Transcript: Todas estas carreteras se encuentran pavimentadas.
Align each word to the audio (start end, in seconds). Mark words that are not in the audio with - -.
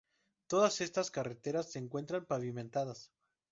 Todas 0.47 0.81
estas 0.81 1.11
carreteras 1.11 1.71
se 1.71 1.77
encuentran 1.77 2.25
pavimentadas. 2.25 3.11